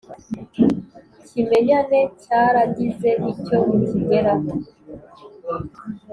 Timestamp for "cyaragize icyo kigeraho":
2.21-4.49